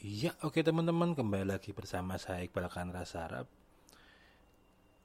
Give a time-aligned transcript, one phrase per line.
[0.00, 3.44] Iya, oke teman-teman, kembali lagi bersama saya Iqbal Kanra Sarap.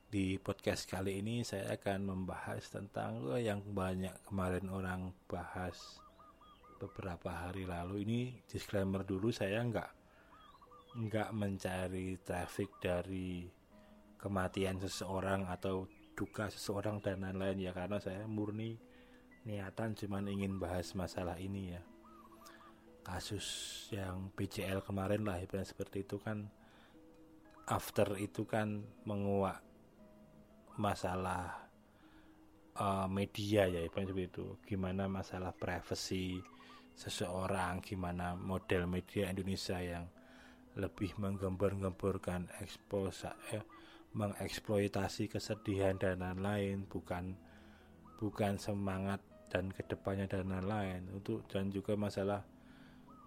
[0.07, 5.99] Di podcast kali ini saya akan membahas tentang oh, yang banyak kemarin orang bahas
[6.79, 8.07] beberapa hari lalu.
[8.07, 9.91] Ini disclaimer dulu, saya nggak
[10.95, 13.51] nggak mencari traffic dari
[14.15, 18.79] kematian seseorang atau duka seseorang dan lain-lain ya karena saya murni
[19.43, 21.83] niatan cuman ingin bahas masalah ini ya
[23.05, 23.45] kasus
[23.93, 26.49] yang BCL kemarin lah ibaratnya seperti itu kan
[27.69, 29.61] after itu kan menguak
[30.81, 31.69] masalah
[32.81, 34.47] uh, media ya ibaratnya seperti itu.
[34.65, 36.41] Gimana masalah privacy
[36.95, 40.07] seseorang gimana model media Indonesia yang
[40.75, 43.63] lebih menggembur-gemburkan ekspos eh,
[44.15, 47.35] mengeksploitasi kesedihan dan lain-lain bukan
[48.19, 49.19] bukan semangat
[49.51, 51.07] dan ke depannya dan lain-lain.
[51.11, 52.43] Untuk dan juga masalah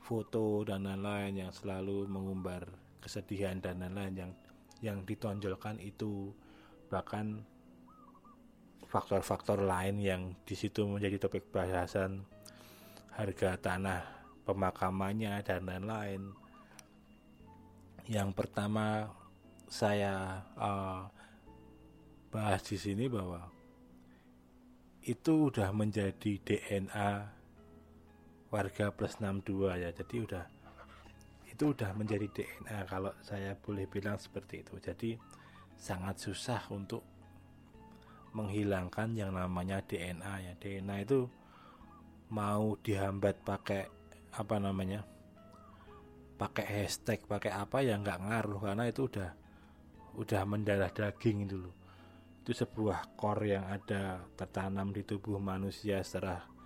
[0.03, 2.65] foto dan lain-lain yang selalu mengumbar
[3.03, 4.33] kesedihan dan lain-lain yang
[4.79, 6.33] yang ditonjolkan itu.
[6.89, 7.45] Bahkan
[8.89, 12.25] faktor-faktor lain yang di situ menjadi topik bahasan
[13.13, 14.03] harga tanah
[14.49, 16.23] pemakamannya dan lain-lain.
[18.09, 19.13] Yang pertama
[19.69, 21.05] saya uh,
[22.33, 23.53] bahas di sini bahwa
[25.05, 27.38] itu udah menjadi DNA
[28.49, 29.91] warga plus 62 ya.
[29.93, 30.45] Jadi udah
[31.49, 34.79] itu udah menjadi DNA kalau saya boleh bilang seperti itu.
[34.79, 35.19] Jadi
[35.75, 37.03] sangat susah untuk
[38.37, 40.53] menghilangkan yang namanya DNA ya.
[40.55, 41.27] DNA itu
[42.29, 43.89] mau dihambat pakai
[44.37, 45.01] apa namanya
[46.39, 49.31] pakai hashtag pakai apa ya nggak ngaruh karena itu udah
[50.19, 51.75] udah mendarah daging loh.
[52.45, 56.58] Itu sebuah core yang ada tertanam di tubuh manusia setelah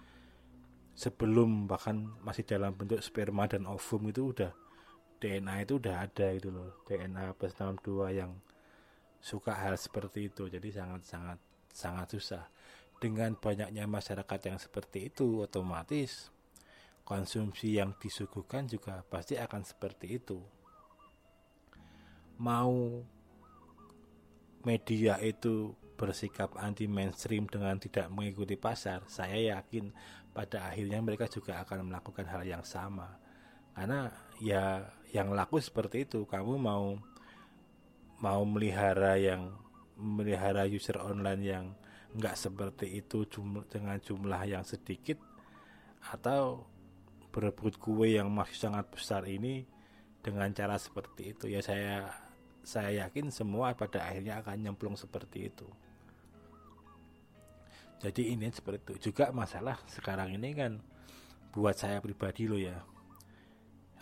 [0.92, 4.52] sebelum bahkan masih dalam bentuk sperma dan ovum itu udah
[5.22, 6.82] DNA itu udah ada itu loh.
[6.84, 8.34] DNA plus 62 yang
[9.22, 10.50] suka hal seperti itu.
[10.50, 11.38] Jadi sangat sangat
[11.70, 12.44] sangat susah.
[12.98, 16.30] Dengan banyaknya masyarakat yang seperti itu otomatis
[17.02, 20.38] konsumsi yang disuguhkan juga pasti akan seperti itu.
[22.38, 23.02] Mau
[24.62, 29.94] media itu bersikap anti mainstream dengan tidak mengikuti pasar, saya yakin
[30.34, 33.22] pada akhirnya mereka juga akan melakukan hal yang sama.
[33.70, 34.10] Karena
[34.42, 36.98] ya yang laku seperti itu, kamu mau
[38.18, 39.54] mau melihara yang
[39.94, 41.64] melihara user online yang
[42.18, 45.22] nggak seperti itu jumlah, dengan jumlah yang sedikit
[46.02, 46.66] atau
[47.32, 49.64] berebut kue yang masih sangat besar ini
[50.20, 52.12] dengan cara seperti itu ya saya
[52.62, 55.66] saya yakin semua pada akhirnya akan nyemplung seperti itu
[58.02, 59.14] jadi ini seperti itu.
[59.14, 60.82] Juga masalah sekarang ini kan
[61.54, 62.82] buat saya pribadi loh ya.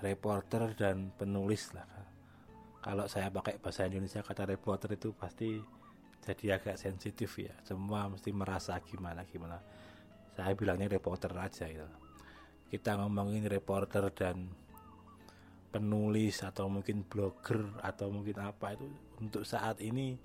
[0.01, 1.85] Reporter dan penulis lah.
[2.81, 5.61] Kalau saya pakai bahasa Indonesia kata reporter itu pasti
[6.25, 7.53] jadi agak sensitif ya.
[7.61, 9.61] Semua mesti merasa gimana gimana.
[10.33, 11.85] Saya bilangnya reporter aja gitu.
[12.73, 14.49] Kita ngomongin reporter dan
[15.69, 18.89] penulis atau mungkin blogger atau mungkin apa itu
[19.21, 20.17] untuk saat ini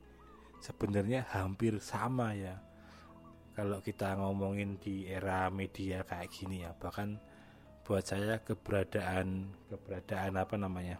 [0.63, 2.57] sebenarnya hampir sama ya
[3.55, 7.17] kalau kita ngomongin di era media kayak gini ya bahkan
[7.87, 10.97] buat saya keberadaan keberadaan apa namanya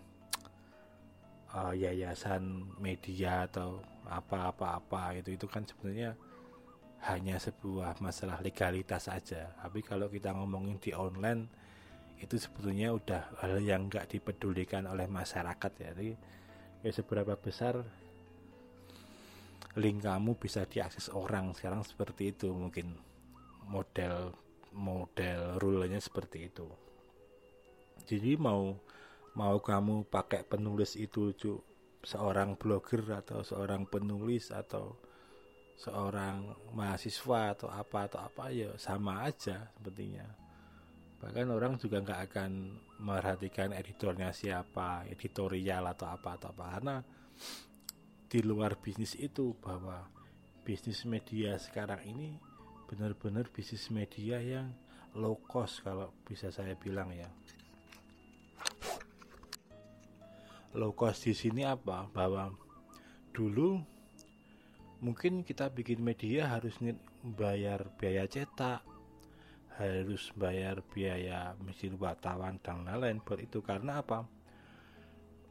[1.51, 6.15] uh, yayasan media atau apa-apa-apa itu itu kan sebenarnya
[7.05, 11.65] hanya sebuah masalah legalitas saja tapi kalau kita ngomongin di online
[12.19, 15.89] itu sebetulnya udah hal yang nggak dipedulikan oleh masyarakat ya.
[15.91, 16.13] Jadi
[16.85, 17.83] ya seberapa besar
[19.75, 21.51] link kamu bisa diakses orang.
[21.55, 22.95] Sekarang seperti itu mungkin
[23.67, 24.31] model
[24.75, 26.67] model rulenya seperti itu.
[28.05, 28.75] Jadi mau
[29.35, 31.59] mau kamu pakai penulis itu cu,
[32.05, 34.95] seorang blogger atau seorang penulis atau
[35.75, 40.23] seorang mahasiswa atau apa atau apa ya sama aja sepertinya.
[41.19, 42.51] Bahkan orang juga nggak akan
[43.01, 46.65] merhatikan editornya siapa editorial atau apa atau apa.
[46.79, 46.95] Karena
[48.35, 50.11] di luar bisnis itu bahwa
[50.67, 52.35] bisnis media sekarang ini
[52.83, 54.75] benar-benar bisnis media yang
[55.15, 57.31] low cost kalau bisa saya bilang ya.
[60.75, 62.11] Low cost di sini apa?
[62.11, 62.51] Bahwa
[63.31, 63.79] dulu
[64.99, 66.75] mungkin kita bikin media harus
[67.23, 68.83] bayar biaya cetak,
[69.79, 74.27] harus bayar biaya mesin wartawan dan lain-lain buat itu karena apa?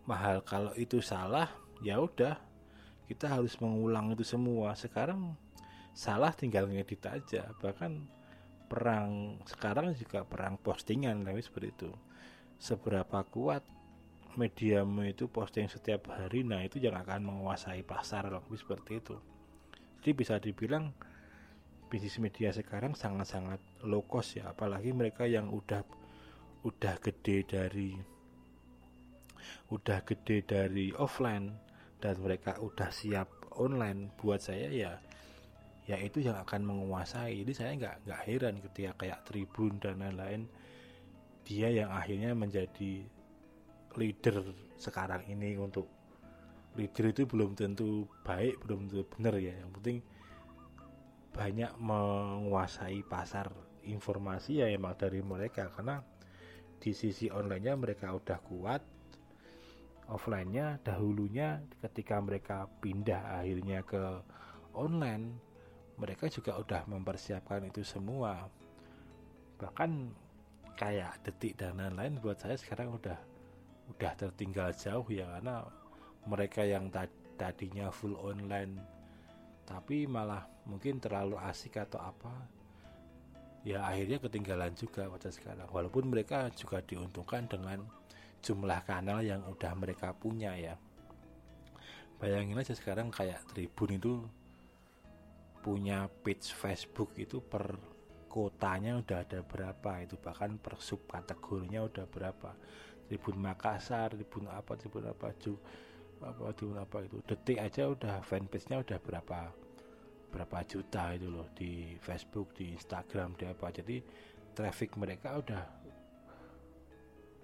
[0.05, 1.49] Mahal kalau itu salah
[1.81, 2.53] ya udah
[3.05, 4.73] kita harus mengulang itu semua.
[4.77, 5.37] Sekarang
[5.93, 7.53] salah tinggal ngedit aja.
[7.61, 7.93] Bahkan
[8.65, 11.91] perang sekarang juga perang postingan tapi seperti itu.
[12.57, 13.63] Seberapa kuat
[14.35, 19.17] mediamu itu posting setiap hari nah itu yang akan menguasai pasar lebih seperti itu.
[20.03, 20.91] Jadi bisa dibilang
[21.87, 24.51] bisnis media sekarang sangat-sangat low cost ya.
[24.51, 25.87] Apalagi mereka yang udah
[26.65, 27.95] udah gede dari
[29.69, 31.53] udah gede dari offline
[32.05, 35.01] dan mereka udah siap online buat saya ya
[35.89, 37.41] ya itu yang akan menguasai.
[37.41, 40.45] Jadi saya nggak nggak heran ketika kayak Tribun dan lain-lain
[41.49, 43.05] dia yang akhirnya menjadi
[43.97, 44.45] leader
[44.77, 45.89] sekarang ini untuk
[46.77, 49.57] leader itu belum tentu baik belum tentu benar ya.
[49.65, 49.99] Yang penting
[51.33, 53.49] banyak menguasai pasar
[53.85, 56.01] informasi ya emang dari mereka karena
[56.81, 58.94] di sisi onlinenya mereka udah kuat
[60.09, 64.03] offline-nya dahulunya ketika mereka pindah akhirnya ke
[64.77, 65.41] online
[65.95, 68.51] mereka juga udah mempersiapkan itu semua.
[69.63, 69.91] Bahkan
[70.75, 73.19] kayak detik dan lain-lain buat saya sekarang udah
[73.95, 75.63] udah tertinggal jauh ya karena
[76.27, 76.91] mereka yang
[77.39, 78.81] tadinya full online
[79.69, 82.33] tapi malah mungkin terlalu asik atau apa
[83.65, 85.69] ya akhirnya ketinggalan juga pada sekarang.
[85.71, 87.87] Walaupun mereka juga diuntungkan dengan
[88.45, 90.77] jumlah kanal yang udah mereka punya ya.
[92.21, 94.21] Bayangin aja sekarang kayak Tribun itu
[95.65, 97.81] punya page Facebook itu per
[98.29, 102.53] kotanya udah ada berapa itu bahkan per sub kategorinya udah berapa.
[103.09, 105.57] Tribun Makassar Tribun apa Tribun apa ju
[106.21, 107.17] apa Tribun apa itu.
[107.25, 109.41] Detik aja udah fanpage-nya udah berapa
[110.35, 113.73] berapa juta itu loh di Facebook di Instagram di apa.
[113.73, 113.97] Jadi
[114.53, 115.84] traffic mereka udah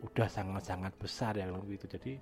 [0.01, 1.87] udah sangat-sangat besar ya kalau itu.
[1.87, 2.21] Jadi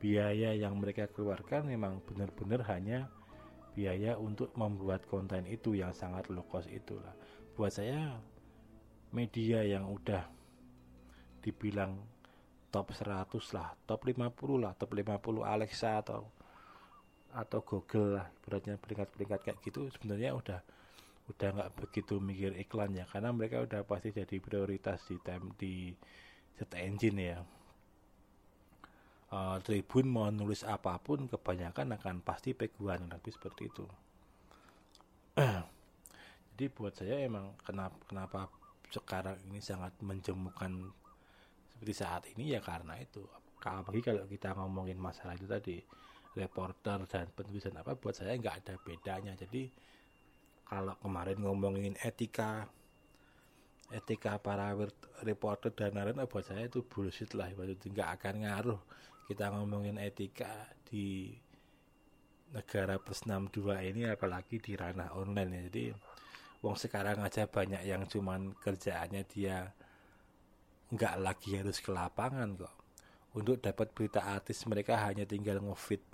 [0.00, 3.08] biaya yang mereka keluarkan memang benar-benar hanya
[3.74, 7.10] biaya untuk membuat konten itu yang sangat low cost itulah
[7.58, 8.22] buat saya
[9.10, 10.22] media yang udah
[11.42, 11.98] dibilang
[12.70, 14.30] top 100 lah top 50
[14.62, 16.30] lah top 50 Alexa atau
[17.34, 20.62] atau Google lah beratnya peringkat-peringkat kayak gitu sebenarnya udah
[21.24, 23.08] udah nggak begitu mikir iklan ya.
[23.08, 25.90] Karena mereka udah pasti jadi prioritas di time di
[26.54, 27.38] set engine ya.
[29.34, 33.86] Uh, Tribun mau nulis apa pun kebanyakan akan pasti peguan tapi seperti itu.
[36.54, 38.46] Jadi buat saya emang kenapa kenapa
[38.94, 40.70] sekarang ini sangat menjemukan
[41.74, 43.26] seperti saat ini ya karena itu.
[43.64, 45.82] Apalagi kalau kita ngomongin masalah itu tadi
[46.38, 49.34] reporter dan penulisan apa buat saya nggak ada bedanya.
[49.34, 49.66] Jadi
[50.62, 52.70] kalau kemarin ngomongin etika
[53.92, 54.72] etika para
[55.20, 57.52] reporter dan lain-lain buat saya itu bullshit lah.
[57.52, 58.80] Itu nggak akan ngaruh.
[59.28, 61.32] Kita ngomongin etika di
[62.54, 65.60] negara plus 62 ini apalagi di ranah online ya.
[65.68, 65.84] Jadi
[66.62, 69.68] wong sekarang aja banyak yang cuman kerjaannya dia
[70.94, 72.74] nggak lagi harus ke lapangan kok.
[73.34, 76.06] Untuk dapat berita artis mereka hanya tinggal ngefit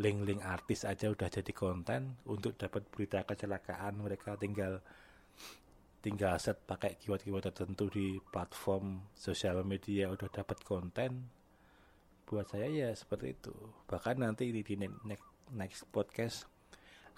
[0.00, 2.16] link-link artis aja udah jadi konten.
[2.24, 4.80] Untuk dapat berita kecelakaan mereka tinggal
[6.04, 11.32] tinggal set pakai keyword-keyword tertentu di platform sosial media udah dapat konten
[12.28, 13.56] buat saya ya seperti itu.
[13.88, 14.76] Bahkan nanti di, di
[15.08, 15.24] next,
[15.56, 16.44] next podcast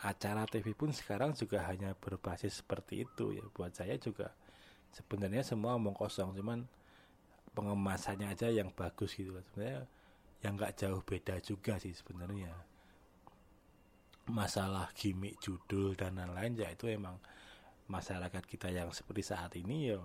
[0.06, 3.42] acara TV pun sekarang juga hanya berbasis seperti itu ya.
[3.50, 4.30] Buat saya juga
[4.94, 6.62] sebenarnya semua omong kosong cuman
[7.58, 9.82] pengemasannya aja yang bagus gitu sebenarnya
[10.46, 12.55] yang nggak jauh beda juga sih sebenarnya.
[14.31, 17.19] Masalah gimmick judul dan lain-lain ya itu emang
[17.86, 20.02] masyarakat kita yang seperti saat ini ya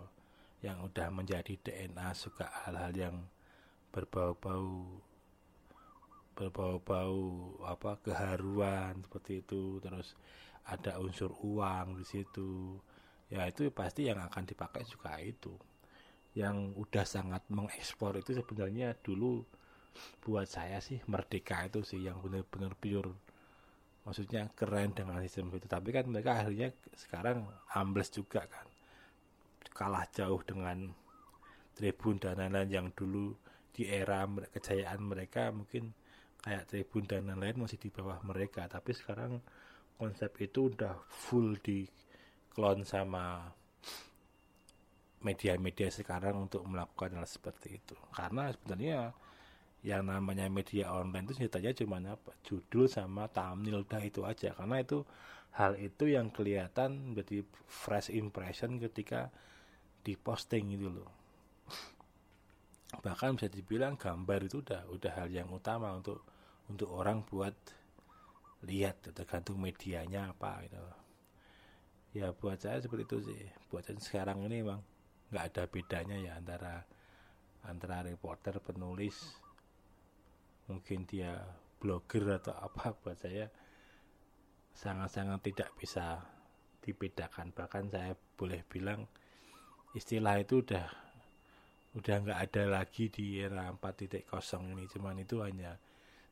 [0.61, 3.15] yang udah menjadi DNA suka hal-hal yang
[3.89, 5.01] berbau-bau
[6.37, 7.21] berbau-bau
[7.67, 9.81] apa keharuan seperti itu.
[9.81, 10.13] Terus
[10.65, 12.77] ada unsur uang di situ.
[13.31, 15.53] Ya itu pasti yang akan dipakai juga itu.
[16.37, 19.43] Yang udah sangat mengekspor itu sebenarnya dulu
[20.23, 23.11] buat saya sih merdeka itu sih yang benar-benar pure
[24.05, 25.67] maksudnya keren dengan sistem itu.
[25.69, 28.67] Tapi kan mereka akhirnya sekarang ambles juga kan.
[29.71, 30.91] Kalah jauh dengan
[31.73, 33.33] tribun dan lain-lain yang dulu
[33.71, 35.95] di era kejayaan mereka mungkin
[36.41, 38.65] kayak Tribun dan lain-lain masih di bawah mereka.
[38.67, 39.39] Tapi sekarang
[39.95, 41.85] konsep itu udah full di
[42.51, 43.47] klon sama
[45.21, 47.95] media-media sekarang untuk melakukan hal seperti itu.
[48.09, 49.13] Karena sebenarnya
[49.81, 52.31] yang namanya media online itu ceritanya cuma apa?
[52.45, 54.53] Judul sama thumbnail udah itu aja.
[54.53, 55.01] Karena itu
[55.57, 59.33] hal itu yang kelihatan menjadi fresh impression ketika
[60.05, 61.09] diposting itu loh.
[63.01, 66.21] Bahkan bisa dibilang gambar itu udah udah hal yang utama untuk
[66.69, 67.55] untuk orang buat
[68.67, 70.77] lihat tergantung medianya apa gitu
[72.11, 73.43] ya buat saya seperti itu sih.
[73.71, 74.83] Buat saya sekarang ini emang
[75.31, 76.83] nggak ada bedanya ya antara
[77.63, 79.15] antara reporter penulis
[80.71, 81.35] mungkin dia
[81.83, 83.51] blogger atau apa buat saya
[84.71, 86.23] sangat-sangat tidak bisa
[86.79, 87.51] dibedakan.
[87.51, 89.03] Bahkan saya boleh bilang
[89.91, 90.87] istilah itu udah
[91.91, 94.31] udah nggak ada lagi di era 4.0
[94.71, 94.87] ini.
[94.87, 95.75] Cuman itu hanya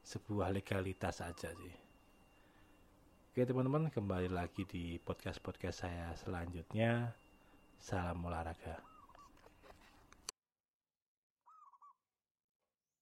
[0.08, 1.75] sebuah legalitas saja sih.
[3.29, 7.13] Oke teman-teman kembali lagi di podcast-podcast saya selanjutnya.
[7.79, 8.88] Salam olahraga